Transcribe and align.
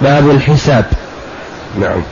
باب 0.00 0.30
الحساب. 0.30 0.84
نعم. 1.80 2.02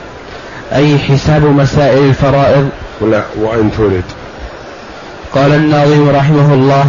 أي 0.73 0.99
حساب 0.99 1.43
مسائل 1.43 2.09
الفرائض؟ 2.09 2.69
لا 3.01 3.23
وإن 3.41 3.71
تريد 3.77 4.03
قال 5.33 5.53
الناظم 5.53 6.09
رحمه 6.09 6.53
الله 6.53 6.85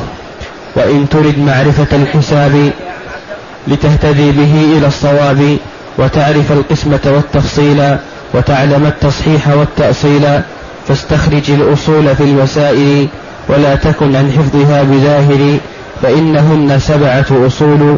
وإن 0.74 1.08
ترد 1.08 1.38
معرفة 1.38 1.96
الحساب 1.96 2.70
لتهتدي 3.68 4.32
به 4.32 4.78
إلى 4.78 4.86
الصواب 4.86 5.56
وتعرف 5.98 6.52
القسمة 6.52 7.00
والتفصيل 7.04 7.96
وتعلم 8.34 8.86
التصحيح 8.86 9.48
والتأصيل 9.48 10.40
فاستخرج 10.88 11.50
الأصول 11.50 12.16
في 12.16 12.22
المسائل 12.22 13.08
ولا 13.48 13.74
تكن 13.74 14.16
عن 14.16 14.32
حفظها 14.32 14.82
بظاهر 14.82 15.58
فإنهن 16.02 16.78
سبعة 16.78 17.46
أصول. 17.46 17.96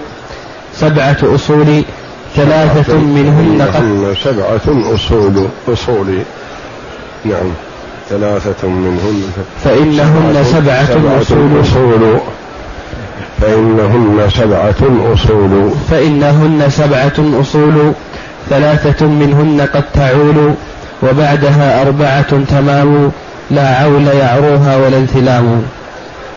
سبعة 0.74 1.16
أصول 1.22 1.82
ثلاثة 2.36 2.94
منهن 2.98 3.62
قد 3.62 4.16
سبعة 4.24 4.94
أصول 4.94 5.48
أصول. 5.72 6.18
نعم. 7.24 7.52
ثلاثة 8.10 8.68
منهن. 8.68 9.22
فإنهن 9.64 10.44
سبعة, 10.44 10.86
سبعة 10.86 11.20
أصول, 11.20 11.60
أصول. 11.60 12.18
فإنهن 13.40 14.28
سبعة 14.30 15.12
أصول. 15.14 15.70
فإنهن 15.90 16.70
سبعة 16.70 17.40
أصول. 17.40 17.92
ثلاثة 18.50 19.06
منهن 19.06 19.68
قد 19.74 19.84
تعول. 19.94 20.54
وبعدها 21.02 21.82
أربعة 21.82 22.44
تمام. 22.44 23.12
لا 23.50 23.76
عول 23.76 24.06
يعروها 24.06 24.76
ولا 24.76 24.98
انثلام. 24.98 25.62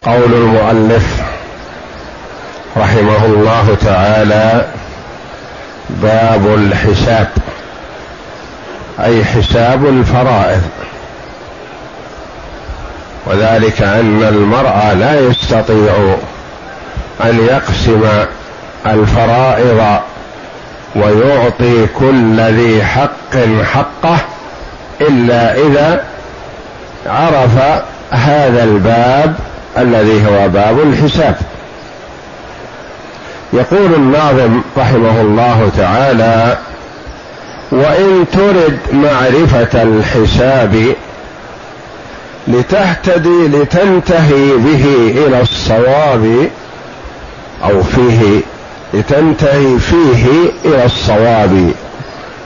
قول 0.06 0.34
المؤلف 0.34 1.22
رحمه 2.78 3.26
الله 3.26 3.78
تعالى 3.86 4.66
باب 6.02 6.56
الحساب. 6.56 7.28
أي 9.00 9.26
حساب 9.26 9.86
الفرائض. 9.86 10.62
وذلك 13.26 13.82
أن 13.82 14.24
المرء 14.24 14.94
لا 14.94 15.20
يستطيع 15.20 16.16
أن 17.24 17.48
يقسم 17.48 18.02
الفرائض 18.86 20.00
ويعطي 20.96 21.88
كل 22.00 22.42
ذي 22.42 22.84
حق 22.84 23.36
حقه 23.74 24.18
إلا 25.02 25.56
إذا 25.56 26.04
عرف 27.06 27.84
هذا 28.12 28.64
الباب 28.64 29.36
الذي 29.78 30.26
هو 30.26 30.50
باب 30.50 30.80
الحساب. 30.80 31.36
يقول 33.54 33.96
الناظم 33.96 34.62
رحمه 34.78 35.22
الله 35.22 35.72
تعالى 35.78 36.58
وإن 37.72 38.26
ترد 38.34 38.80
معرفة 38.94 39.84
الحساب 39.84 40.96
لتهتدي 42.48 43.48
لتنتهي 43.48 44.58
به 44.58 44.86
إلى 45.28 45.42
الصواب 45.42 46.50
أو 47.64 47.84
فيه 47.84 48.42
لتنتهي 48.94 49.80
فيه 49.80 50.26
إلى 50.66 50.86
الصواب. 50.86 51.72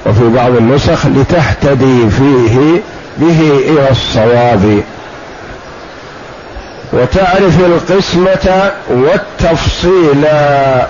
وفي 0.05 0.29
بعض 0.29 0.55
النسخ 0.55 1.05
لتهتدي 1.05 2.09
فيه 2.09 2.81
به 3.17 3.39
إلى 3.69 3.91
الصواب. 3.91 4.83
وتعرف 6.95 7.59
القسمة 7.59 8.71
والتفصيل 8.89 10.25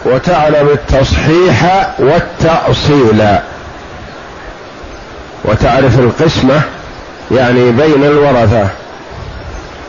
وتعلم 0.06 0.70
التصحيح 0.74 1.90
والتأصيل. 2.00 3.26
وتعرف 5.46 6.00
القسمة 6.00 6.62
يعني 7.32 7.72
بين 7.72 8.04
الورثة. 8.04 8.68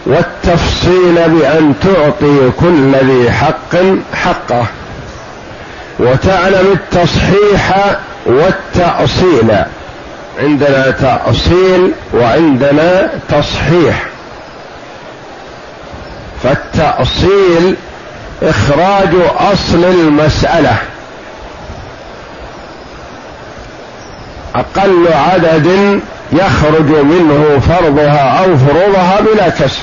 والتفصيل 0.07 1.15
بأن 1.15 1.75
تعطي 1.83 2.51
كل 2.61 2.93
ذي 2.95 3.31
حق 3.31 3.77
حقه. 4.15 4.67
وتعلم 5.99 6.73
التصحيح 6.73 7.97
والتأصيل. 8.27 9.57
عندنا 10.43 10.91
تأصيل 10.91 11.93
وعندنا 12.15 13.11
تصحيح. 13.29 14.16
فالتأصيل 16.47 17.77
إخراج 18.43 19.09
أصل 19.53 19.85
المسألة. 19.85 20.77
أقل 24.55 25.09
عدد 25.13 26.01
يخرج 26.33 26.91
منه 26.91 27.61
فرضها 27.69 28.45
أو 28.45 28.57
فروضها 28.57 29.21
بلا 29.21 29.49
كسر 29.49 29.83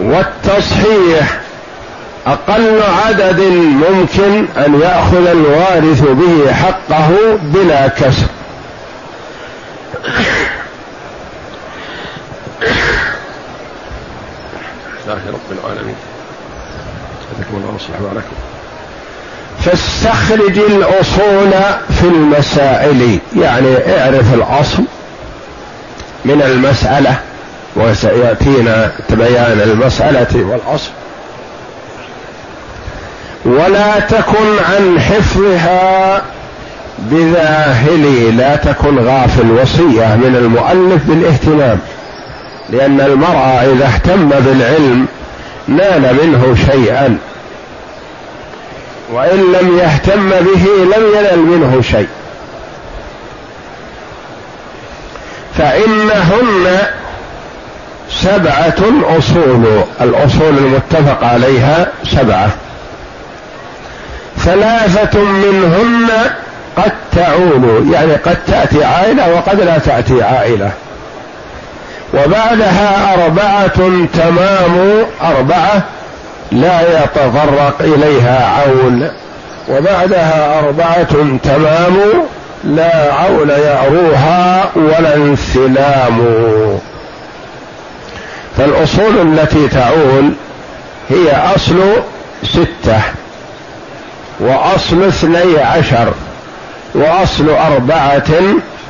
والتصحيح 0.00 1.40
أقل 2.26 2.82
عدد 3.06 3.40
ممكن 3.90 4.46
أن 4.56 4.80
يأخذ 4.80 5.26
الوارث 5.26 6.02
به 6.02 6.52
حقه 6.52 7.10
بلا 7.42 7.88
كسر 7.88 8.26
لله 15.10 15.32
رب 15.32 15.58
العالمين 15.58 15.96
وصلح 17.54 17.96
عليكم 18.10 18.36
فاستخرج 19.60 20.58
الأصول 20.58 21.50
في 22.00 22.04
المسائل 22.04 23.18
يعني 23.36 23.76
اعرف 23.98 24.34
الأصل 24.34 24.82
من 26.24 26.42
المسألة 26.42 27.16
وسيأتينا 27.76 28.92
بيان 29.10 29.60
المسألة 29.64 30.26
والأصل. 30.34 30.90
ولا 33.44 34.00
تكن 34.00 34.58
عن 34.70 35.00
حفظها 35.00 36.22
بذاهل 36.98 38.36
لا 38.36 38.56
تكن 38.56 38.98
غافل 38.98 39.50
وصية 39.50 40.16
من 40.16 40.36
المؤلف 40.36 41.02
بالاهتمام 41.06 41.78
لأن 42.70 43.00
المرأة 43.00 43.62
إذا 43.62 43.86
اهتم 43.86 44.28
بالعلم 44.28 45.06
نال 45.68 46.16
منه 46.22 46.56
شيئا. 46.70 47.18
وإن 49.12 49.52
لم 49.52 49.78
يهتم 49.78 50.30
به 50.30 50.96
لم 50.96 51.04
ينل 51.16 51.38
منه 51.38 51.82
شيء. 51.82 52.08
فإنهن 55.58 56.78
سبعة 58.10 58.82
أصول 59.18 59.82
الأصول 60.00 60.58
المتفق 60.58 61.24
عليها 61.24 61.86
سبعة. 62.04 62.50
ثلاثة 64.38 65.20
منهن 65.20 66.08
قد 66.76 66.92
تعول 67.16 67.92
يعني 67.92 68.12
قد 68.12 68.38
تأتي 68.46 68.84
عائلة 68.84 69.34
وقد 69.34 69.60
لا 69.60 69.78
تأتي 69.78 70.22
عائلة. 70.22 70.70
وبعدها 72.14 73.14
أربعة 73.14 74.06
تمام 74.14 75.04
أربعة 75.22 75.82
لا 76.52 77.02
يتطرق 77.04 77.74
إليها 77.80 78.46
عول. 78.46 79.10
وبعدها 79.68 80.58
أربعة 80.58 81.38
تمام 81.42 81.96
لا 82.64 83.14
عول 83.14 83.50
يأروها 83.50 84.70
ولا 84.76 85.16
انسلام. 85.16 86.18
فالأصول 88.56 89.38
التي 89.38 89.68
تعول 89.68 90.30
هي 91.10 91.54
أصل 91.56 91.80
ستة 92.44 93.00
وأصل 94.40 95.04
اثني 95.04 95.58
عشر 95.58 96.12
وأصل 96.94 97.48
أربعة 97.48 98.32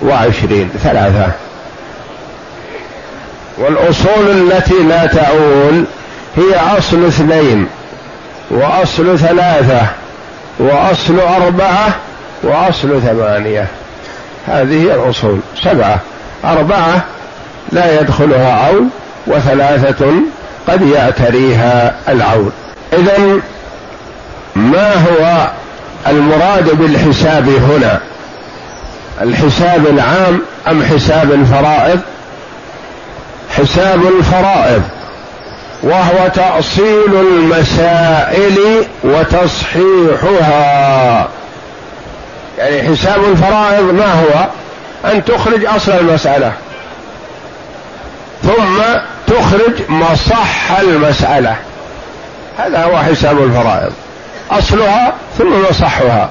وعشرين 0.03 0.71
ثلاثة. 0.83 1.27
والأصول 3.59 4.31
التي 4.31 4.83
لا 4.89 5.07
تعول 5.07 5.85
هي 6.37 6.79
أصل 6.79 7.06
اثنين 7.06 7.67
وأصل 8.50 9.19
ثلاثة 9.19 9.82
وأصل 10.59 11.19
أربعة 11.21 11.97
وأصل 12.43 13.03
ثمانية. 13.03 13.67
هذه 14.47 14.82
هي 14.82 14.94
الأصول. 14.94 15.41
سبعة. 15.62 15.99
أربعة 16.44 17.05
لا 17.73 18.00
يدخلها 18.00 18.53
عون 18.53 18.91
وثلاثة 19.27 20.06
قد 20.69 20.82
يعتريها 20.82 21.94
العون. 22.09 22.53
إذا 22.93 23.41
ما 24.56 24.94
هو 24.94 25.50
المراد 26.06 26.71
بالحساب 26.71 27.49
هنا؟ 27.49 28.00
الحساب 29.23 29.87
العام 29.87 30.41
أم 30.69 30.83
حساب 30.83 31.33
الفرائض؟ 31.33 32.00
حساب 33.56 34.00
الفرائض. 34.19 34.83
وهو 35.82 36.29
تأصيل 36.35 37.17
المسائل 37.17 38.85
وتصحيحها. 39.05 40.49
يعني 42.59 42.82
حساب 42.82 43.25
الفرائض 43.25 43.94
ما 43.94 44.12
هو؟ 44.12 44.49
أن 45.12 45.25
تخرج 45.25 45.65
أصل 45.65 45.93
المسألة. 45.93 46.53
ثم 48.43 48.82
تخرج 49.27 49.73
مصح 49.88 50.79
المسألة. 50.81 51.56
هذا 52.59 52.85
هو 52.85 52.99
حساب 52.99 53.43
الفرائض. 53.43 53.93
أصلها 54.50 55.12
ثم 55.38 55.53
مصحها. 55.71 56.31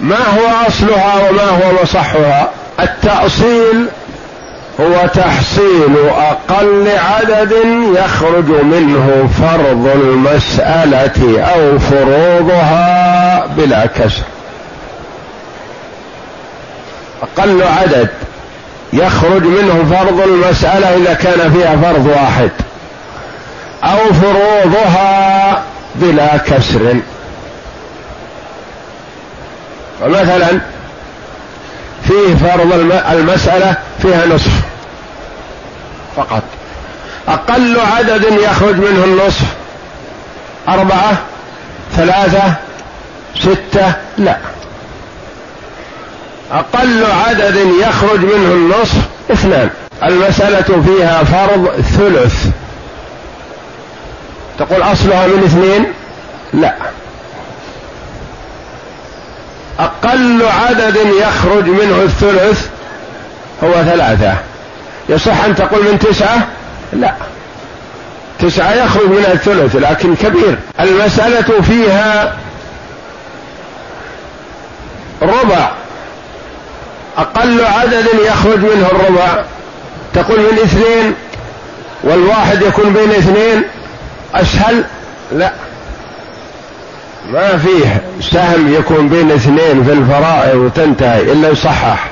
ما 0.00 0.16
هو 0.16 0.66
أصلها 0.68 1.30
وما 1.30 1.42
هو 1.42 1.82
مصحها؟ 1.82 2.50
التأصيل 2.80 3.86
هو 4.80 5.06
تحصيل 5.06 5.96
أقل 6.08 6.88
عدد 6.88 7.52
يخرج 7.94 8.50
منه 8.50 9.28
فرض 9.38 9.90
المسألة 9.94 11.42
أو 11.42 11.78
فروضها 11.78 13.46
بلا 13.56 13.86
كسر. 13.86 14.22
أقل 17.22 17.62
عدد 17.62 18.08
يخرج 18.92 19.42
منه 19.42 19.96
فرض 19.96 20.20
المسألة 20.20 20.96
إذا 20.96 21.14
كان 21.14 21.52
فيها 21.52 21.76
فرض 21.76 22.06
واحد 22.06 22.50
أو 23.84 24.12
فروضها 24.12 25.62
بلا 25.94 26.36
كسر. 26.36 26.94
ومثلا 30.02 30.60
فيه 32.08 32.34
فرض 32.34 32.72
المسألة 33.10 33.76
فيها 34.02 34.26
نصف 34.26 34.52
فقط. 36.16 36.42
أقل 37.28 37.80
عدد 37.80 38.24
يخرج 38.24 38.74
منه 38.74 39.04
النصف. 39.04 39.44
أربعة 40.68 41.18
ثلاثة 41.96 42.54
ستة 43.36 43.92
لا. 44.18 44.36
أقل 46.52 47.04
عدد 47.04 47.56
يخرج 47.80 48.20
منه 48.20 48.52
النصف 48.52 48.98
اثنان. 49.30 49.70
المسألة 50.02 50.82
فيها 50.86 51.24
فرض 51.24 51.68
ثلث. 51.80 52.46
تقول 54.58 54.82
أصلها 54.82 55.26
من 55.26 55.42
اثنين؟ 55.44 55.92
لا. 56.62 56.74
أقل 59.78 60.42
عدد 60.46 60.96
يخرج 60.96 61.64
منه 61.64 62.02
الثلث 62.02 62.68
هو 63.64 63.72
ثلاثة. 63.72 64.34
يصح 65.08 65.44
أن 65.44 65.54
تقول 65.56 65.84
من 65.84 65.98
تسعة؟ 65.98 66.48
لا. 66.92 67.14
تسعة 68.38 68.72
يخرج 68.72 69.06
منها 69.06 69.32
الثلث 69.32 69.76
لكن 69.76 70.14
كبير. 70.14 70.58
المسألة 70.80 71.60
فيها 71.62 72.36
ربع. 75.22 75.70
أقل 77.18 77.64
عدد 77.64 78.06
يخرج 78.26 78.58
منه 78.58 78.86
الربع. 78.92 79.44
تقول 80.14 80.40
من 80.40 80.58
اثنين 80.58 81.14
والواحد 82.04 82.62
يكون 82.62 82.92
بين 82.92 83.10
اثنين؟ 83.10 83.62
أسهل؟ 84.34 84.84
لا. 85.32 85.52
ما 87.28 87.58
فيه 87.58 88.02
سهم 88.20 88.74
يكون 88.74 89.08
بين 89.08 89.32
اثنين 89.32 89.84
في 89.84 89.92
الفرائض 89.92 90.56
وتنتهي 90.56 91.20
إلا 91.20 91.48
يصحح. 91.48 92.10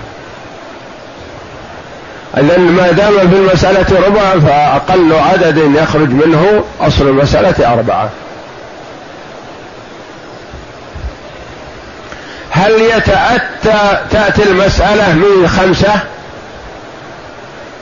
إذا 2.36 2.58
ما 2.58 2.90
دام 2.90 3.30
في 3.30 3.36
المسألة 3.36 4.06
ربع 4.06 4.38
فأقل 4.38 5.12
عدد 5.12 5.56
يخرج 5.74 6.10
منه 6.10 6.64
أصل 6.80 7.08
المسألة 7.08 7.72
أربعة. 7.72 8.08
هل 12.50 12.72
يتأتى 12.72 13.98
تأتي 14.10 14.42
المسألة 14.42 15.14
من 15.14 15.48
خمسة؟ 15.48 16.00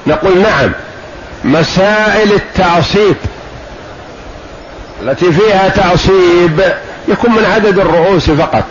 نقول 0.06 0.38
نعم. 0.38 0.72
مسائل 1.44 2.32
التعصيب 2.32 3.16
التي 5.02 5.32
فيها 5.32 5.68
تعصيب 5.68 6.60
يكون 7.08 7.30
من 7.30 7.44
عدد 7.44 7.78
الرؤوس 7.78 8.30
فقط. 8.30 8.64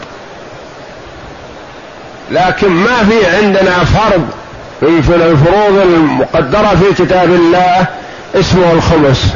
لكن 2.31 2.69
ما 2.69 3.03
في 3.09 3.37
عندنا 3.37 3.83
فرض 3.83 4.27
من 4.81 5.21
الفروض 5.31 5.77
المقدرة 5.77 6.75
في 6.75 7.03
كتاب 7.03 7.29
الله 7.29 7.85
اسمه 8.35 8.71
الخمس. 8.71 9.33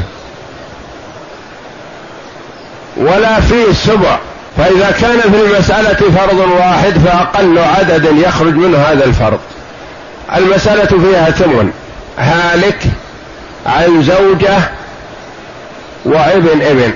ولا 2.96 3.40
في 3.40 3.74
سبع. 3.74 4.18
فإذا 4.56 4.90
كان 4.90 5.20
في 5.20 5.40
المسألة 5.44 6.10
فرض 6.10 6.38
واحد 6.58 6.98
فأقل 6.98 7.58
عدد 7.58 8.04
يخرج 8.04 8.54
منه 8.54 8.78
هذا 8.78 9.04
الفرض. 9.04 9.38
المسألة 10.36 10.98
فيها 10.98 11.30
ثمن. 11.30 11.72
هالك 12.18 12.78
عن 13.66 14.02
زوجة 14.02 14.58
وابن 16.04 16.62
ابن. 16.62 16.92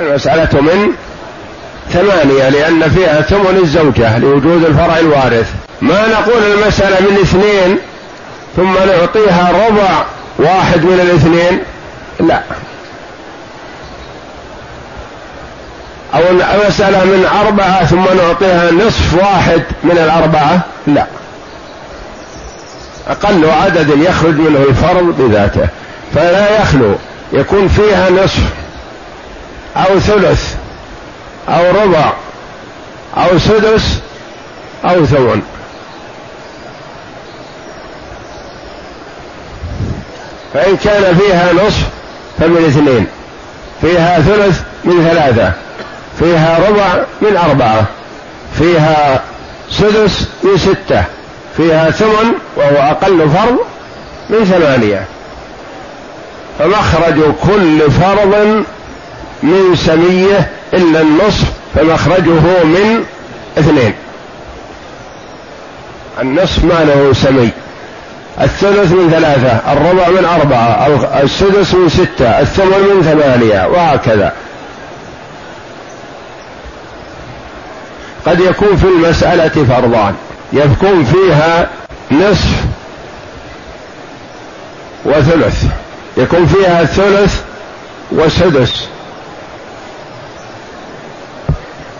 المسألة 0.00 0.60
من 0.60 0.92
ثمانية 1.92 2.48
لأن 2.48 2.90
فيها 2.90 3.20
ثمن 3.20 3.58
الزوجة 3.62 4.18
لوجود 4.18 4.64
الفرع 4.64 4.98
الوارث. 4.98 5.52
ما 5.80 6.08
نقول 6.08 6.42
المسألة 6.42 7.10
من 7.10 7.16
اثنين 7.22 7.78
ثم 8.56 8.72
نعطيها 8.72 9.50
ربع 9.68 10.04
واحد 10.38 10.84
من 10.84 11.00
الاثنين؟ 11.00 11.60
لا. 12.20 12.42
أو 16.14 16.20
المسألة 16.30 17.04
من 17.04 17.28
أربعة 17.46 17.84
ثم 17.84 18.04
نعطيها 18.16 18.70
نصف 18.70 19.14
واحد 19.14 19.62
من 19.84 19.98
الأربعة؟ 19.98 20.60
لا. 20.86 21.06
أقل 23.08 23.50
عدد 23.50 23.88
يخرج 24.02 24.34
منه 24.34 24.64
الفرض 24.68 25.14
بذاته. 25.18 25.68
فلا 26.14 26.62
يخلو 26.62 26.94
يكون 27.32 27.68
فيها 27.68 28.10
نصف 28.10 28.42
أو 29.76 30.00
ثلث 30.00 30.54
أو 31.48 31.70
ربع 31.82 32.12
أو 33.16 33.38
سدس 33.38 33.98
أو 34.84 35.06
ثمن. 35.06 35.42
فإن 40.54 40.76
كان 40.76 41.16
فيها 41.16 41.52
نصف 41.52 41.88
فمن 42.38 42.64
اثنين 42.64 43.06
فيها 43.80 44.20
ثلث 44.20 44.60
من 44.84 45.08
ثلاثة 45.10 45.52
فيها 46.18 46.68
ربع 46.68 47.04
من 47.20 47.36
أربعة 47.36 47.84
فيها 48.58 49.22
سدس 49.70 50.28
من 50.42 50.58
ستة 50.58 51.04
فيها 51.56 51.90
ثمن 51.90 52.32
وهو 52.56 52.76
أقل 52.76 53.30
فرض 53.30 53.58
من 54.30 54.44
ثمانية. 54.44 55.04
فمخرج 56.58 57.34
كل 57.42 57.90
فرض 57.90 58.64
من 59.42 59.76
سمية 59.76 60.50
إلا 60.74 61.00
النصف 61.00 61.52
فمخرجه 61.74 62.64
من 62.64 63.04
اثنين. 63.58 63.94
النصف 66.20 66.64
ما 66.64 66.84
له 66.84 67.12
سمي 67.12 67.50
الثلث 68.40 68.92
من 68.92 69.10
ثلاثة 69.10 69.72
الربع 69.72 70.08
من 70.08 70.24
أربعة 70.24 70.86
السدس 71.22 71.74
من 71.74 71.88
ستة 71.88 72.40
الثمن 72.40 72.94
من 72.94 73.02
ثمانية 73.02 73.66
وهكذا. 73.66 74.32
قد 78.26 78.40
يكون 78.40 78.76
في 78.76 78.84
المسألة 78.84 79.64
فرضان. 79.64 80.14
يكون 80.52 81.04
فيها 81.04 81.68
نصف 82.10 82.54
وثلث. 85.04 85.64
يكون 86.16 86.46
فيها 86.46 86.84
ثلث 86.84 87.40
وسدس. 88.12 88.88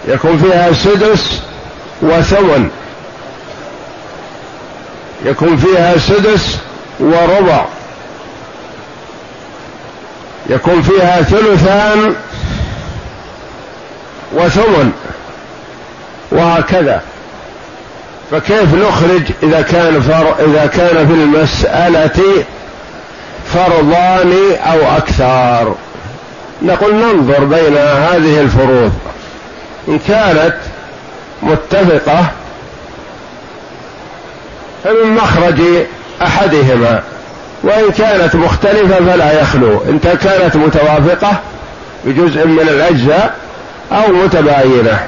يكون 0.09 0.39
فيها 0.39 0.73
سدس 0.73 1.41
وثمن. 2.03 2.71
يكون 5.25 5.57
فيها 5.57 5.99
سدس 5.99 6.59
وربع. 7.01 7.65
يكون 10.51 10.83
فيها 10.83 11.23
ثلثان 11.23 12.15
وثمن. 14.33 14.93
فرضها 16.33 16.61
كذا 16.61 17.03
فكيف 18.31 18.75
نخرج 18.75 19.23
إذا 19.43 19.63
كان 19.63 20.01
فر 20.01 20.35
إذا 20.45 20.67
كان 20.67 21.07
في 21.07 21.13
المسألة 21.15 22.45
فرضان 23.55 24.35
أو 24.73 24.97
أكثر؟ 24.97 25.75
نقول 26.63 26.95
ننظر 26.95 27.45
بين 27.45 27.77
هذه 27.77 28.41
الفروض. 28.41 28.93
إن 29.89 29.99
كانت 29.99 30.57
متفقة 31.43 32.25
فمن 34.85 35.15
مخرج 35.15 35.61
أحدهما 36.23 37.03
وإن 37.63 37.91
كانت 37.91 38.35
مختلفة 38.35 38.97
فلا 38.97 39.41
يخلو. 39.41 39.83
إن 39.89 39.99
كانت 39.99 40.57
متوافقة 40.57 41.41
بجزء 42.05 42.47
من 42.47 42.61
الأجزاء 42.61 43.37
أو 43.93 44.13
متباينة. 44.13 45.07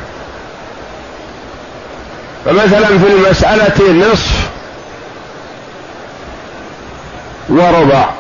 فمثلا 2.45 2.87
في 2.87 3.07
المسألة 3.07 3.93
نصف 3.93 4.51
وربع. 7.49 8.11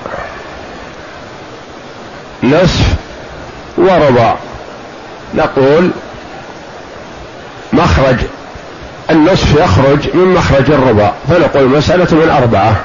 نصف 2.43 2.87
وربع. 3.79 4.35
نقول 5.35 5.91
مخرج 7.73 8.17
النصف 9.11 9.55
يخرج 9.55 10.17
من 10.17 10.35
مخرج 10.35 10.71
الربع 10.71 11.11
فنقول 11.29 11.69
مسألة 11.69 12.07
من 12.11 12.31
أربعة. 12.31 12.77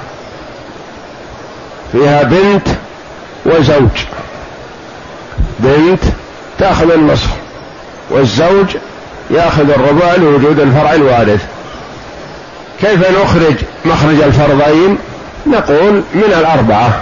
فيها 1.92 2.24
بنت 2.24 2.68
وزوج. 3.46 4.06
بنت 5.60 6.04
تأخذ 6.60 6.92
النصف 6.92 7.30
والزوج 8.10 8.76
يأخذ 9.32 9.70
الربع 9.70 10.16
لوجود 10.16 10.60
الفرع 10.60 10.94
الوارث. 10.94 11.46
كيف 12.82 13.22
نخرج 13.22 13.56
مخرج 13.86 14.22
الفرضين؟ 14.22 14.98
نقول 15.48 16.04
من 16.14 16.34
الأربعة 16.40 17.02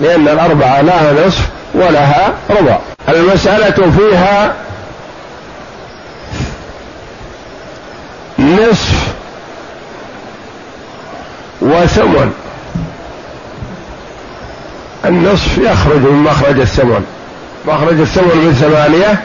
لأن 0.00 0.28
الأربعة 0.28 0.80
لها 0.80 1.26
نصف 1.26 1.48
ولها 1.74 2.32
ربع 2.50 2.78
المسألة 3.08 3.90
فيها 3.90 4.54
نصف 8.40 9.14
وثمن. 11.60 12.32
النصف 15.04 15.58
يخرج 15.58 15.98
من 15.98 16.22
مخرج 16.22 16.60
الثمن. 16.60 17.04
مخرج 17.66 18.00
الثمن 18.00 18.36
من 18.36 18.54
ثمانية 18.54 19.22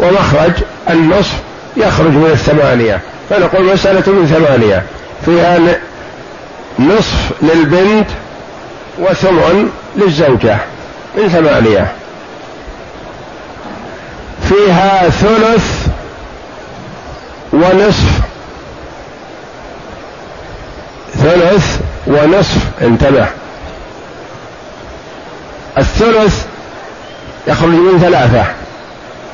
ومخرج 0.00 0.52
النصف 0.90 1.34
يخرج 1.76 2.10
من 2.10 2.30
الثمانية. 2.32 3.00
فنقول 3.30 3.72
مسألة 3.72 4.12
من 4.12 4.26
ثمانية. 4.26 4.82
فيها 5.24 5.58
نصف 6.78 7.30
للبنت 7.42 8.10
وثمن 8.98 9.70
للزوجة 9.96 10.58
من 11.16 11.28
ثمانية. 11.28 11.92
فيها 14.48 15.08
ثلث 15.08 15.86
ونصف 17.52 18.17
ثلث 21.28 21.80
ونصف 22.06 22.66
انتبه. 22.82 23.26
الثلث 25.78 26.44
يخرج 27.46 27.68
من 27.68 27.98
ثلاثة 28.00 28.44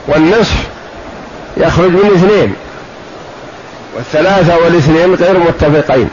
والنصف 0.06 0.56
يخرج 1.56 1.90
من 1.90 2.10
اثنين. 2.14 2.54
والثلاثة 3.96 4.56
والاثنين 4.56 5.14
غير 5.14 5.38
متفقين. 5.38 6.10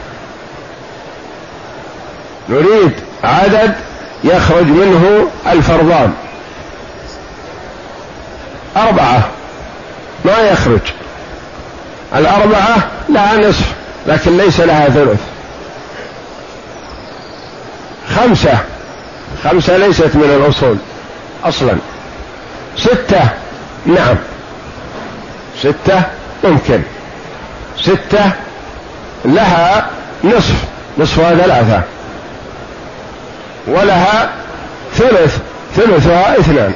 نريد 2.48 2.92
عدد 3.24 3.74
يخرج 4.24 4.66
منه 4.66 5.28
الفرضان. 5.52 6.12
أربعة 8.76 9.28
ما 10.24 10.38
يخرج. 10.38 10.80
الأربعة 12.16 12.76
لها 13.08 13.36
نصف 13.36 13.72
لكن 14.06 14.36
ليس 14.36 14.60
لها 14.60 14.88
ثلث. 14.88 15.31
خمسة. 18.16 18.58
خمسة 19.44 19.76
ليست 19.76 20.10
من 20.14 20.42
الأصول 20.42 20.76
أصلا. 21.44 21.76
ستة 22.76 23.28
نعم. 23.86 24.16
ستة 25.60 26.02
ممكن. 26.44 26.82
ستة 27.80 28.32
لها 29.24 29.90
نصف. 30.24 30.64
نصفها 30.98 31.34
ثلاثة 31.34 31.82
ولها 33.66 34.30
ثلث. 34.94 35.38
ثلثها 35.76 36.38
اثنان. 36.38 36.74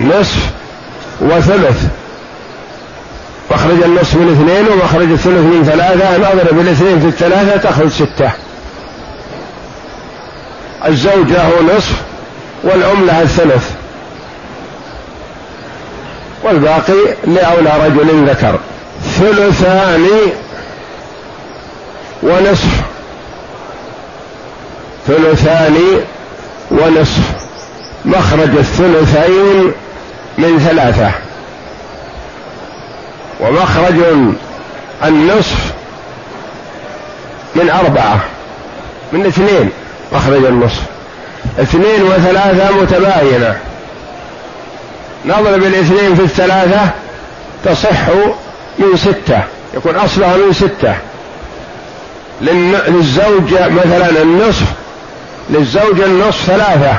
نصف 0.00 0.50
وثلث. 1.20 1.86
مخرج 3.50 3.82
النصف 3.82 4.14
من 4.14 4.32
اثنين 4.32 4.72
ومخرج 4.72 5.10
الثلث 5.10 5.38
من 5.38 5.64
ثلاثة 5.64 6.16
نضرب 6.16 6.60
الاثنين 6.60 7.00
في 7.00 7.06
الثلاثة 7.06 7.70
تخرج 7.70 7.88
ستة. 7.88 8.30
الزوج 10.86 11.30
له 11.30 11.76
نصف 11.76 12.02
والأم 12.64 13.06
لها 13.06 13.22
الثلث. 13.22 13.70
والباقي 16.44 17.16
لأولى 17.26 17.72
رجل 17.86 18.28
ذكر. 18.28 18.58
ثلثان 19.18 20.08
ونصف. 22.22 22.80
ثلثان 25.06 25.76
ونصف. 26.70 27.22
مخرج 28.04 28.56
الثلثين 28.58 29.72
من 30.38 30.58
ثلاثة. 30.58 31.25
ومخرج 33.40 33.94
النصف 35.04 35.72
من 37.54 37.70
أربعة 37.70 38.20
من 39.12 39.26
اثنين 39.26 39.70
مخرج 40.12 40.44
النصف. 40.44 40.82
اثنين 41.60 42.02
وثلاثة 42.02 42.76
متباينة. 42.76 43.58
نضرب 45.24 45.62
الاثنين 45.62 46.14
في 46.14 46.22
الثلاثة 46.22 46.90
تصح 47.64 48.08
من 48.78 48.96
ستة 48.96 49.42
يكون 49.74 49.96
أصلها 49.96 50.36
من 50.36 50.52
ستة. 50.52 50.94
للزوج 52.40 53.52
مثلا 53.52 54.22
النصف 54.22 54.66
للزوج 55.50 56.00
النصف 56.00 56.46
ثلاثة. 56.46 56.96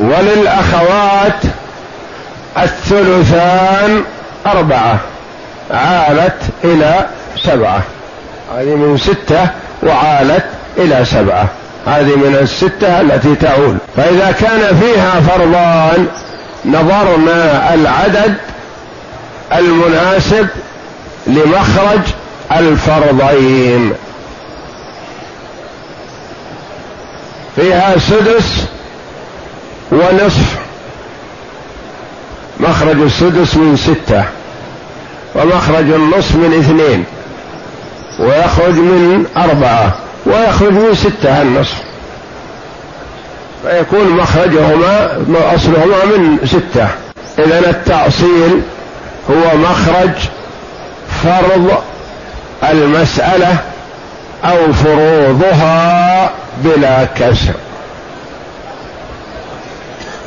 وللأخوات 0.00 1.42
الثلثان 2.58 4.04
أربعة 4.46 5.00
عالت 5.70 6.42
إلى 6.64 7.06
سبعة. 7.42 7.82
هذه 8.56 8.74
من 8.74 8.98
ستة 8.98 9.48
وعالت 9.82 10.44
إلى 10.78 11.04
سبعة. 11.04 11.48
هذه 11.86 12.16
من 12.16 12.38
الستة 12.42 13.00
التي 13.00 13.34
تعول 13.34 13.76
فإذا 13.96 14.30
كان 14.30 14.80
فيها 14.80 15.20
فرضان 15.20 16.06
نظرنا 16.64 17.74
العدد 17.74 18.34
المناسب 19.52 20.48
لمخرج 21.26 22.00
الفرضين. 22.52 23.92
فيها 27.56 27.98
سدس 27.98 28.66
ونصف 29.92 30.59
مخرج 32.80 33.02
السدس 33.02 33.56
من 33.56 33.76
ستة 33.76 34.24
ومخرج 35.34 35.90
النصف 35.90 36.36
من 36.36 36.58
اثنين 36.58 37.04
ويخرج 38.18 38.74
من 38.74 39.26
أربعة 39.36 39.94
ويخرج 40.26 40.72
من 40.72 40.94
ستة 40.94 41.42
النصف 41.42 41.82
فيكون 43.62 44.08
مخرجهما 44.10 45.18
أصلهما 45.54 46.04
من 46.04 46.38
ستة 46.44 46.88
إذا 47.38 47.70
التأصيل 47.70 48.62
هو 49.30 49.56
مخرج 49.56 50.10
فرض 51.22 51.70
المسألة 52.70 53.56
أو 54.44 54.72
فروضها 54.72 56.30
بلا 56.64 57.04
كسر 57.04 57.52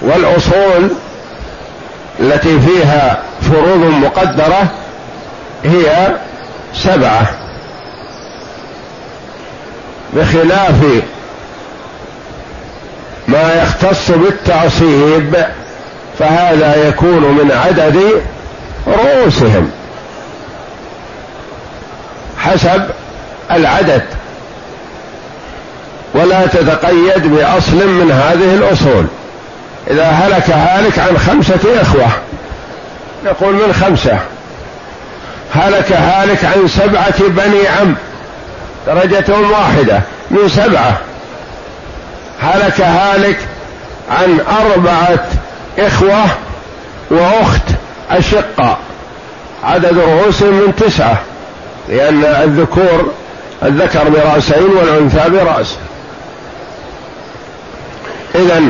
والأصول 0.01 0.89
التي 2.19 2.59
فيها 2.59 3.19
فروض 3.41 3.85
مقدرة 3.85 4.71
هي 5.63 6.07
سبعة. 6.73 7.27
بخلاف 10.13 11.03
ما 13.27 13.63
يختص 13.63 14.11
بالتعصيب 14.11 15.45
فهذا 16.19 16.87
يكون 16.87 17.21
من 17.21 17.51
عدد 17.51 18.21
رؤوسهم 18.87 19.71
حسب 22.37 22.83
العدد. 23.51 24.03
ولا 26.13 26.45
تتقيد 26.47 27.27
بأصل 27.27 27.87
من 27.87 28.11
هذه 28.11 28.55
الأصول. 28.55 29.05
إذا 29.91 30.05
هلك 30.05 30.49
هالك 30.49 30.99
عن 30.99 31.17
خمسة 31.17 31.81
إخوة. 31.81 32.09
نقول 33.25 33.53
من 33.53 33.73
خمسة؟ 33.73 34.19
هلك 35.53 35.91
هالك 35.91 36.45
عن 36.45 36.67
سبعة 36.67 37.19
بني 37.19 37.67
عم. 37.67 37.95
درجتهم 38.87 39.51
واحدة. 39.51 40.01
من 40.31 40.49
سبعة؟ 40.49 40.97
هلك 42.41 42.81
هالك 42.81 43.37
عن 44.11 44.39
أربعة 44.61 45.27
إخوة 45.79 46.23
وأخت 47.09 47.63
اشقاء 48.09 48.77
عدد 49.63 49.97
رؤوسهم 49.97 50.53
من 50.53 50.75
تسعة 50.75 51.17
لأن 51.89 52.23
الذكور 52.23 53.11
الذكر 53.63 54.09
برأسين 54.09 54.63
والأنثى 54.77 55.29
برأس. 55.29 55.75
اذا 58.35 58.61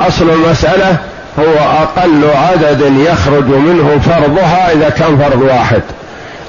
أصل 0.00 0.30
المسألة 0.30 0.96
هو 1.38 1.54
أقل 1.82 2.24
عدد 2.34 2.92
يخرج 2.96 3.44
منه 3.44 4.00
فرضها 4.04 4.72
إذا 4.72 4.88
كان 4.88 5.18
فرض 5.18 5.42
واحد 5.42 5.82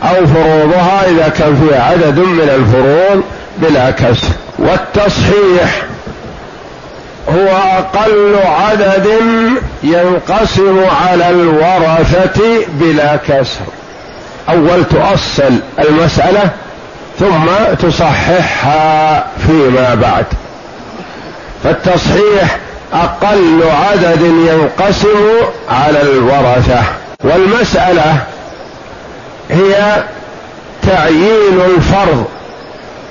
أو 0.03 0.27
فروضها 0.27 1.10
إذا 1.10 1.29
كان 1.38 1.55
فيها 1.55 1.84
عدد 1.84 2.20
من 2.20 2.50
الفروض 2.50 3.24
بلا 3.58 3.91
كسر. 3.91 4.27
والتصحيح 4.60 5.84
هو 7.29 7.48
أقل 7.77 8.36
عدد 8.46 9.08
ينقسم 9.84 10.84
على 11.08 11.29
الورثة 11.29 12.65
بلا 12.67 13.15
كسر. 13.15 13.65
أول 14.50 14.86
تؤصل 14.86 15.60
المسألة 15.79 16.50
ثم 17.20 17.46
تصححها 17.81 19.25
فيما 19.48 19.96
بعد. 19.96 20.25
فالتصحيح 21.63 22.58
أقل 22.93 23.63
عدد 23.63 24.21
ينقسم 24.21 25.29
على 25.69 26.01
الورثة. 26.01 26.83
والمسألة 27.24 28.24
هي 29.51 30.03
تعيين 30.81 31.62
الفرض 31.75 32.25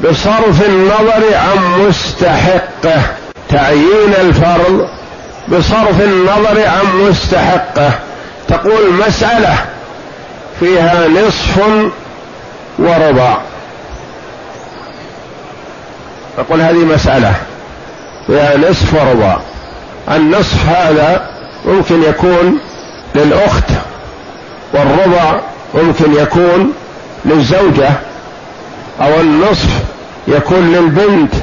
بصرف 0.05 0.63
النظر 0.69 1.35
عن 1.35 1.87
مستحقه. 1.87 3.03
تعيين 3.49 4.15
الفرض 4.21 4.89
بصرف 5.49 6.01
النظر 6.01 6.67
عن 6.67 7.09
مستحقه. 7.09 7.91
تقول 8.49 8.93
مسألة 9.07 9.55
فيها 10.61 11.09
نصف 11.09 11.59
وربع. 12.79 13.37
تقول 16.37 16.61
هذه 16.61 16.85
مسألة 16.95 17.35
فيها 18.27 18.57
نصف 18.57 18.95
وربع. 18.95 19.37
النصف 20.09 20.69
هذا 20.69 21.31
ممكن 21.67 22.03
يكون 22.03 22.59
للأخت 23.15 23.71
والربع 24.75 25.41
ممكن 25.75 26.15
يكون 26.15 26.73
للزوجة 27.25 27.91
أو 29.01 29.21
النصف 29.21 29.71
يكون 30.29 30.73
للبنت 30.73 31.35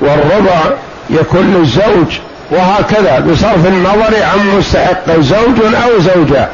والربع 0.00 0.60
يكون 1.10 1.54
للزوج 1.54 2.18
وهكذا 2.50 3.20
بصرف 3.20 3.66
النظر 3.66 4.22
عن 4.22 4.58
مستحق 4.58 5.20
زوج 5.20 5.74
أو 5.84 5.98
زوجة 6.00 6.48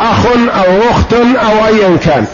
أخ 0.00 0.26
أو 0.54 0.90
أخت 0.90 1.12
أو 1.14 1.66
ايا 1.66 1.96
كان. 1.96 2.24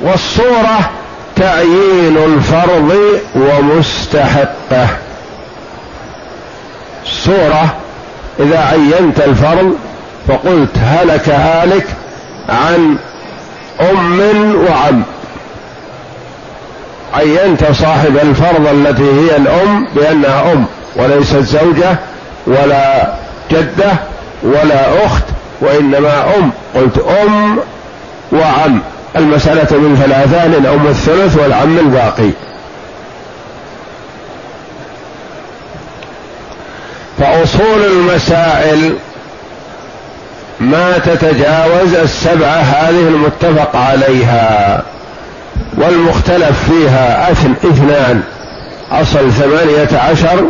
والصورة 0.00 0.90
تعيين 1.36 2.16
الفرض 2.16 2.98
ومستحقه. 3.34 4.88
صورة 7.06 7.74
إذا 8.40 8.58
عينت 8.58 9.20
الفرض 9.20 9.74
فقلت 10.28 10.78
هلك 10.78 11.28
هالك 11.28 11.86
عن 12.48 12.96
أم 13.80 14.20
وعم 14.68 15.02
عينت 17.14 17.64
صاحب 17.72 18.16
الفرض 18.16 18.66
التي 18.66 19.02
هي 19.02 19.36
الأم 19.36 19.88
بأنها 19.94 20.52
أم 20.52 20.64
وليست 20.96 21.36
زوجة 21.36 21.96
ولا 22.46 23.14
جدة 23.50 23.92
ولا 24.42 25.06
أخت 25.06 25.24
وإنما 25.60 26.36
أم. 26.36 26.50
قلت 26.74 26.98
أم 26.98 27.58
وعم 28.32 28.80
المسألة 29.16 29.78
من 29.78 29.96
ثلاثة 29.96 30.46
للام 30.46 30.86
الثلث 30.86 31.38
والعم 31.38 31.78
الباقي. 31.78 32.30
فأصول 37.18 37.84
المسائل 37.84 38.94
ما 40.60 40.98
تتجاوز 40.98 41.94
السبعة 41.94 42.60
هذه 42.60 43.08
المتفق 43.08 43.76
عليها 43.76 44.82
والمختلف 45.76 46.70
فيها 46.70 47.32
أثن 47.32 47.54
اثنان 47.64 48.22
أصل 48.92 49.32
ثمانية 49.32 49.98
عشر 50.10 50.44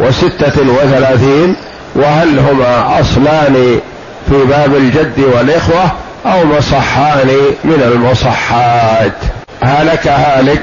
وستة 0.00 0.62
وثلاثين 0.62 1.56
وهل 1.94 2.38
هما 2.38 3.00
أصلان 3.00 3.80
في 4.28 4.44
باب 4.44 4.74
الجد 4.76 5.20
والإخوة 5.20 5.92
أو 6.26 6.44
مصحان 6.44 7.28
من 7.64 7.82
المصحات؟ 7.92 9.16
هلك 9.62 10.06
هالك 10.08 10.62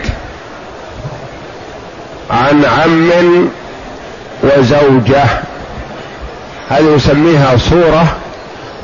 عن 2.32 2.66
عم 2.66 3.50
وزوجة. 4.44 5.24
هذه 6.70 6.96
نسميها 6.96 7.58
صورة 7.58 8.16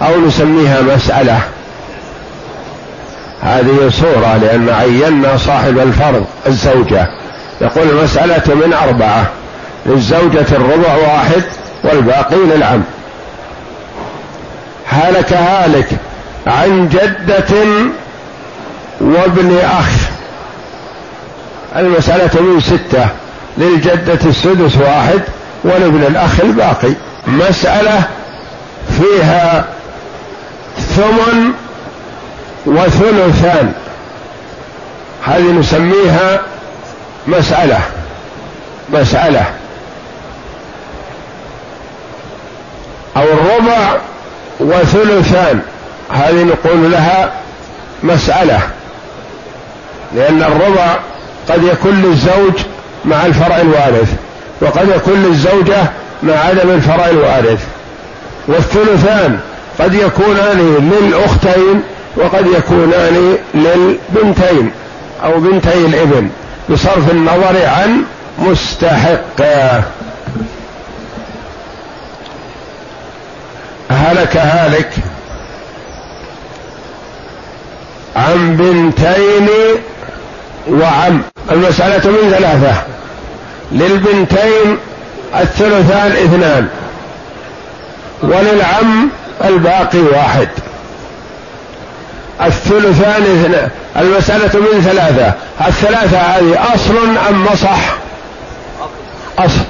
أو 0.02 0.20
نسميها 0.28 0.82
مسألة؟ 0.82 1.40
هذه 3.42 3.90
صورة 3.90 4.38
لأن 4.38 4.70
عينا 4.70 5.38
صاحب 5.38 5.80
الفرض 5.80 6.26
الزوجة. 6.48 7.08
يقول 7.62 7.90
المسألة 7.90 8.56
من 8.56 8.74
أربعة 8.74 9.28
للزوجة 9.86 10.46
الربع 10.52 10.96
واحد 10.96 11.44
والباقي 11.84 12.38
للعم 12.38 12.84
هلك 14.86 15.34
هالك 15.34 15.90
عن 16.48 16.90
جدة 16.90 17.66
وابن 19.02 19.58
أخ. 19.58 19.90
المسألة 21.76 22.42
من 22.42 22.60
ستة 22.60 23.08
للجدة 23.58 24.20
السدس 24.26 24.78
واحد 24.78 25.22
ولابن 25.64 26.04
الأخ 26.04 26.40
الباقي. 26.40 26.94
مسألة 27.28 28.04
فيها 28.98 29.66
ثمن 30.78 31.52
وثلثان. 32.66 33.74
هذه 35.26 35.52
نسميها 35.52 36.42
مسألة. 37.28 37.80
مسألة. 38.90 39.46
أو 43.18 43.24
الربع 43.24 43.98
وثلثان. 44.60 45.62
هذه 46.12 46.44
نقول 46.44 46.92
لها 46.92 47.32
مسألة. 48.04 48.60
لأن 50.16 50.44
الربع 50.44 50.96
قد 51.50 51.64
يكون 51.64 52.02
للزوج 52.02 52.54
مع 53.06 53.26
الفرع 53.26 53.58
الوارث. 53.58 54.14
وقد 54.62 54.90
يكون 54.90 55.24
للزوجة 55.24 55.84
مع 56.24 56.34
عدم 56.34 56.70
الفرع 56.70 57.10
الوارث 57.10 57.64
والثلثان 58.48 59.40
قد 59.80 59.94
يكونان 59.94 60.92
للأختين 60.92 61.82
وقد 62.18 62.48
يكونان 62.48 63.38
للبنتين 63.54 64.72
أو 65.24 65.40
بنتي 65.40 65.86
الإبن 65.86 66.30
بصرف 66.70 67.12
النظر 67.12 67.66
عن 67.66 68.04
مستحق. 68.40 69.42
هلك 73.92 74.38
هالك 74.38 74.94
عن 78.16 78.58
بنتين 78.58 79.50
وعم. 80.70 81.22
المسألة 81.52 82.12
من 82.12 82.32
ثلاثة. 82.38 82.99
للبنتين 83.72 84.78
الثلثان 85.36 86.12
اثنان 86.12 86.68
وللعم 88.24 89.10
الباقي 89.46 90.00
واحد. 90.00 90.48
الثلثان 92.42 93.24
اثنان 93.24 93.70
المسألة 93.98 94.60
من 94.60 94.82
ثلاثة 94.82 95.34
الثلاثة 95.68 96.18
هذه 96.18 96.74
أصل 96.76 96.98
أم 97.30 97.46
مصح؟ 97.52 97.94
أصل. 99.40 99.64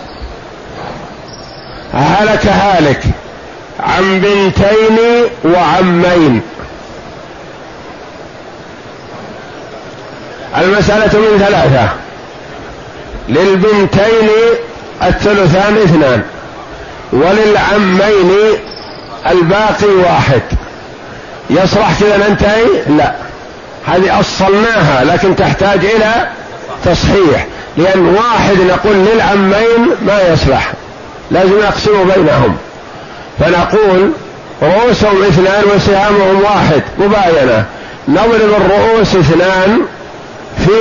هلك 1.93 2.47
هالك 2.47 3.03
عن 3.79 4.19
بنتين 4.19 4.97
وعمين. 5.45 6.41
المسألة 10.57 11.19
من 11.19 11.39
ثلاثة. 11.39 11.89
للبنتين 13.29 14.29
الثلثان 15.03 15.77
اثنان 15.77 16.21
وللعمين 17.13 18.31
الباقي 19.27 19.93
واحد. 20.03 20.41
يصلح 21.49 21.99
كذا 21.99 22.27
ننتهي 22.29 22.65
لا. 22.97 23.13
هذه 23.85 24.19
أصلناها 24.19 25.03
لكن 25.03 25.35
تحتاج 25.35 25.85
إلى 25.85 26.27
تصحيح 26.85 27.47
لأن 27.77 28.05
واحد 28.05 28.57
نقول 28.67 28.95
للعمين 28.95 29.95
ما 30.05 30.21
يصلح. 30.33 30.73
لازم 31.31 31.59
نقسم 31.59 32.11
بينهم. 32.15 32.57
فنقول 33.39 34.11
رؤوسهم 34.61 35.23
اثنان 35.23 35.63
وسهامهم 35.75 36.41
واحد 36.41 36.81
مباينة. 36.97 37.65
نضرب 38.07 38.61
الرؤوس 38.61 39.15
اثنان 39.15 39.79
في 40.65 40.71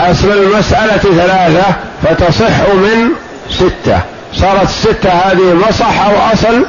أصل 0.00 0.30
المسألة 0.30 0.96
ثلاثة 0.96 1.74
فتصح 2.02 2.60
من 2.74 3.08
ستة. 3.50 4.00
صارت 4.34 4.62
الستة 4.62 5.10
هذه 5.10 5.54
مصح 5.68 6.06
أو 6.06 6.32
أصل؟ 6.32 6.66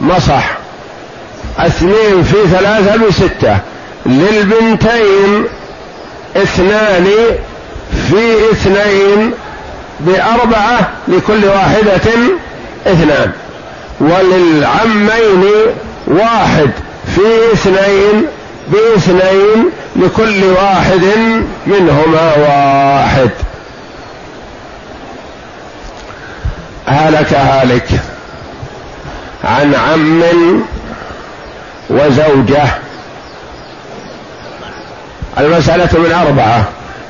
مصح. 0.00 0.50
اثنين 1.58 2.22
في 2.22 2.36
ثلاثة 2.52 2.96
بستة. 2.96 3.58
للبنتين 4.06 5.44
اثنان 6.36 7.08
في 8.08 8.50
اثنين 8.52 9.32
بأربعة 10.00 10.90
لكل 11.08 11.44
واحدة 11.44 12.00
اثنان. 12.86 13.30
وللعمين 14.00 15.44
واحد 16.06 16.70
في 17.14 17.52
اثنين 17.52 18.26
بإثنين 18.68 19.70
لكل 19.96 20.44
واحد 20.44 21.04
منهما 21.66 22.36
واحد. 22.36 23.30
هلك 26.86 27.32
هالك 27.34 27.88
عن 29.44 29.74
عم 29.74 30.22
وزوجة. 31.90 32.64
المسألة 35.38 35.98
من 35.98 36.12
أربعة 36.12 36.64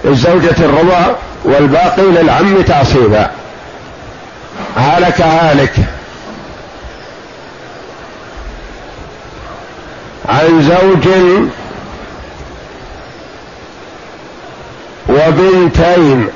الزوجة 0.05 0.55
الربع 0.59 1.07
والباقي 1.45 2.03
للعم 2.03 2.63
تعصيبا. 2.63 3.31
هلك 4.77 5.21
هالك 5.21 5.75
عن 10.29 10.63
زوج 10.63 11.09
وبنتين. 15.17 16.29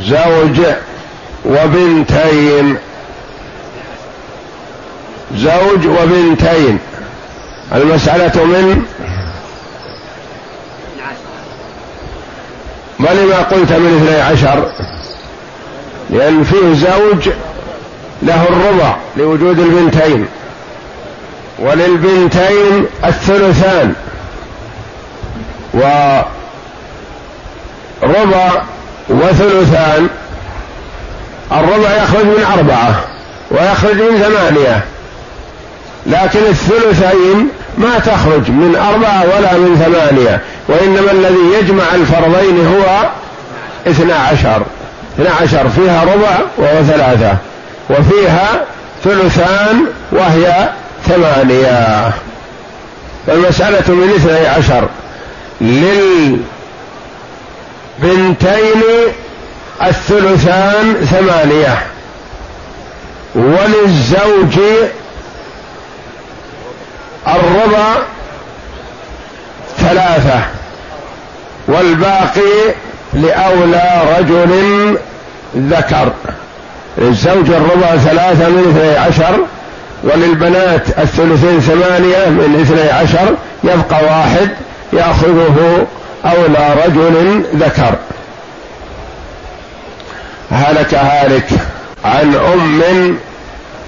زوج 0.00 0.60
وبنتين. 1.44 2.76
زوج 5.36 5.86
وبنتين. 5.86 6.78
المسألة 7.72 8.44
من 8.44 8.82
ما 12.98 13.08
لما 13.08 13.36
قلت 13.42 13.72
من 13.72 14.02
اثني 14.02 14.20
عشر؟ 14.20 14.72
لأن 16.10 16.44
فيه 16.44 16.74
زوج 16.74 17.30
له 18.22 18.42
الربع 18.48 18.96
لوجود 19.16 19.58
البنتين. 19.58 20.26
وللبنتين 21.58 22.86
الثلثان. 23.04 23.94
وربع 28.02 28.62
وثلثان. 29.08 30.08
الربع 31.52 31.96
يخرج 32.02 32.24
من 32.24 32.44
أربعة 32.58 33.04
ويخرج 33.50 33.94
من 33.94 34.22
ثمانية. 34.22 34.84
لكن 36.06 36.40
الثلثين 36.48 37.48
ما 37.78 37.98
تخرج 37.98 38.50
من 38.50 38.76
أربعة 38.76 39.22
ولا 39.22 39.52
من 39.52 39.82
ثمانية 39.84 40.40
وإنما 40.68 41.12
الذي 41.12 41.58
يجمع 41.58 41.84
الفرضين 41.94 42.66
هو 42.66 43.08
اثنا 43.90 44.14
عشر. 44.14 44.62
اثنا 45.18 45.30
عشر 45.42 45.68
فيها 45.68 46.02
ربع 46.04 46.38
وهو 46.58 46.82
ثلاثة 46.84 47.36
وفيها 47.90 48.64
ثلثان 49.04 49.84
وهي 50.12 50.68
ثمانية. 51.08 52.10
فالمسألة 53.26 53.94
من 53.94 54.12
اثني 54.16 54.46
عشر 54.46 54.88
للبنتين 58.02 58.82
الثلثان 59.82 60.94
ثمانية. 60.94 61.82
وللزوج 63.34 64.58
الربع 67.28 67.96
ثلاثة. 69.78 70.40
والباقي 71.68 72.74
لأولى 73.12 74.02
رجل 74.18 74.98
ذكر. 75.56 76.12
للزوج 76.98 77.50
الربع 77.50 77.96
ثلاثة 77.96 78.48
من 78.48 78.74
اثني 78.76 78.96
عشر 78.96 79.40
وللبنات 80.04 80.98
الثلثين 80.98 81.60
ثمانية 81.60 82.26
من 82.26 82.60
اثني 82.60 82.90
عشر. 82.90 83.34
يبقى 83.64 84.04
واحد 84.04 84.50
يأخذه 84.92 85.86
أولى 86.24 86.74
رجل 86.86 87.44
ذكر. 87.54 87.94
هلك 90.50 90.94
هالك 90.94 91.48
عن 92.04 92.34
أم 92.34 93.18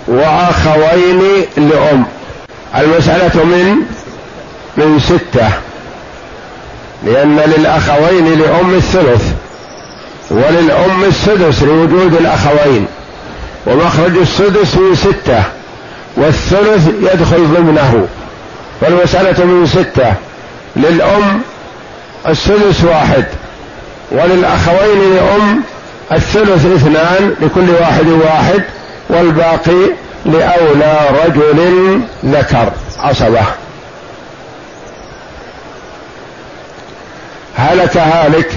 وأخوين 0.09 1.23
لأم. 1.57 2.05
المسألة 2.77 3.45
من 3.45 3.77
من 4.77 5.01
ستة. 5.01 5.49
لأن 7.07 7.37
للأخوين 7.37 8.39
لأم 8.39 8.75
الثلث 8.75 9.33
وللأم 10.31 11.05
السدس 11.05 11.63
لوجود 11.63 12.15
الأخوين. 12.15 12.87
ومخرج 13.67 14.17
السدس 14.17 14.77
من 14.77 14.95
ستة 14.95 15.43
والثلث 16.17 16.89
يدخل 17.03 17.47
ضمنه. 17.55 18.07
فالمسألة 18.81 19.45
من 19.45 19.67
ستة 19.67 20.15
للأم 20.77 21.41
السدس 22.29 22.85
واحد. 22.85 23.25
وللأخوين 24.11 25.17
لأم 25.17 25.63
الثلث 26.13 26.67
اثنان 26.67 27.35
لكل 27.41 27.71
واحد 27.71 28.07
واحد 28.07 28.63
والباقي 29.09 29.91
لأولى 30.27 31.09
رجل 31.25 32.01
ذكر. 32.25 32.73
عصبة. 32.99 33.45
هلك 37.57 37.97
هالك 37.97 38.51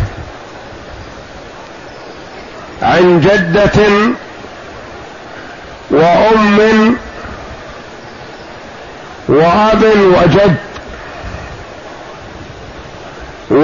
عن 2.81 3.21
جدة 3.21 3.83
وأم 5.91 6.95
وأب 9.27 9.83
وجد. 9.83 10.55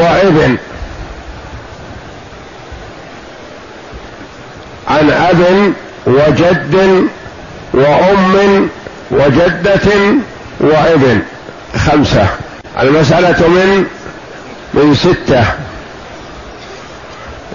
وابن 0.01 0.57
عن 4.87 5.09
أب 5.09 5.73
وجد 6.07 7.07
وأم 7.73 8.69
وجدة 9.11 9.87
وابن 10.59 11.19
خمسة. 11.75 12.27
المسألة 12.79 13.47
من 13.47 13.85
من 14.73 14.95
ستة. 14.95 15.45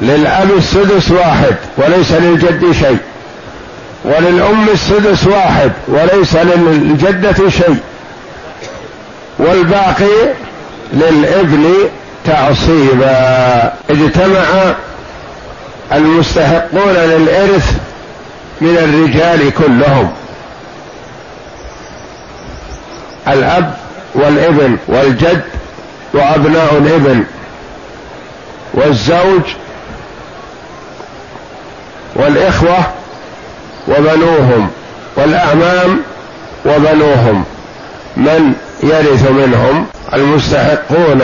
للأب 0.00 0.50
السدس 0.58 1.10
واحد 1.10 1.56
وليس 1.76 2.12
للجد 2.12 2.72
شيء. 2.72 2.98
وللأم 4.04 4.68
السدس 4.68 5.26
واحد 5.26 5.72
وليس 5.88 6.36
للجدة 6.36 7.50
شيء. 7.50 7.76
والباقي 9.38 10.34
للإبن 10.92 11.74
تعصيبا 12.26 13.72
اجتمع 13.90 14.74
المستحقون 15.92 16.94
للإرث 16.94 17.72
من 18.60 18.76
الرجال 18.78 19.54
كلهم. 19.54 20.12
الأب 23.28 23.74
والابن 24.14 24.76
والجد 24.88 25.42
وأبناء 26.14 26.78
الابن 26.78 27.24
والزوج 28.74 29.42
والإخوة 32.14 32.78
وبنوهم 33.88 34.70
والأعمام 35.16 36.00
وبنوهم. 36.66 37.44
من 38.16 38.54
يرث 38.82 39.30
منهم 39.30 39.86
المستحقون 40.14 41.22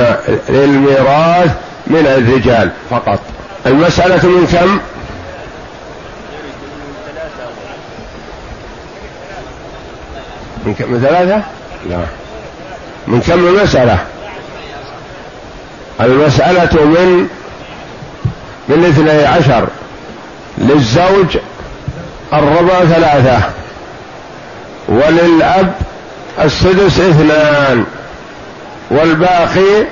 للميراث 0.48 1.50
من 1.86 2.06
الرجال 2.06 2.70
فقط 2.90 3.20
المسألة 3.66 4.28
من 4.28 4.46
كم؟ 4.52 4.78
من 10.66 10.74
كم 10.74 10.98
ثلاثة؟ 11.08 11.42
لا 11.88 11.98
من 13.06 13.20
كم 13.20 13.46
المسألة؟ 13.46 13.98
المسألة 16.00 16.84
من 16.84 17.28
من 18.68 18.84
اثني 18.84 19.24
عشر 19.26 19.66
للزوج 20.58 21.38
الربع 22.32 22.84
ثلاثة 22.84 23.40
وللأب 24.88 25.74
السدس 26.40 27.00
اثنان 27.00 27.84
والباقي 28.90 29.86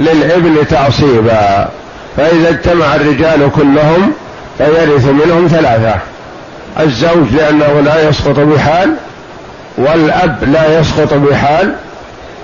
للابن 0.00 0.68
تعصيبا 0.70 1.68
فإذا 2.16 2.48
اجتمع 2.48 2.94
الرجال 2.94 3.50
كلهم 3.56 4.12
فيرث 4.58 5.04
منهم 5.04 5.48
ثلاثة 5.48 5.94
الزوج 6.80 7.32
لأنه 7.32 7.80
لا 7.84 8.08
يسقط 8.08 8.40
بحال 8.40 8.94
والأب 9.78 10.44
لا 10.52 10.80
يسقط 10.80 11.14
بحال 11.14 11.74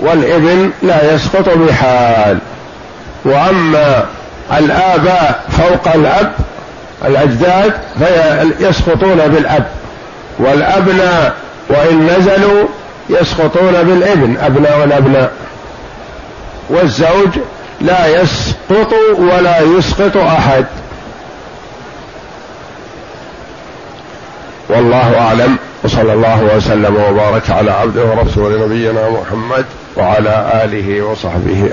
والابن 0.00 0.70
لا 0.82 1.14
يسقط 1.14 1.48
بحال. 1.48 2.38
وأما 3.24 4.04
الآباء 4.58 5.44
فوق 5.50 5.94
الأب 5.94 6.32
الأجداد 7.04 7.72
فيسقطون 7.98 9.16
بالأب 9.16 9.66
والأبناء 10.38 11.34
وإن 11.68 12.06
نزلوا 12.06 12.66
يسقطون 13.20 13.72
بالابن 13.72 14.36
أبناء 14.36 14.84
الابناء 14.84 15.32
والزوج 16.68 17.38
لا 17.80 18.22
يسقط 18.22 18.92
ولا 19.18 19.60
يسقط 19.60 20.16
أحد. 20.16 20.66
والله 24.68 25.18
أعلم. 25.18 25.56
وصلى 25.84 26.12
الله 26.12 26.56
وسلم 26.56 26.96
وبارك 26.96 27.50
على 27.50 27.70
عبده 27.70 28.04
ورسول 28.04 28.60
نبينا 28.60 29.10
محمد 29.10 29.64
وعلى 29.96 30.64
آله 30.64 31.02
وصحبه 31.02 31.64
أجمعين. 31.64 31.72